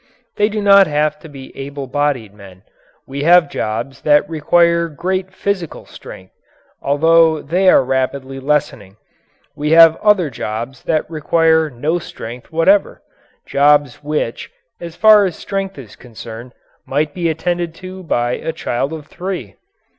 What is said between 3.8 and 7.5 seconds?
that require great physical strength although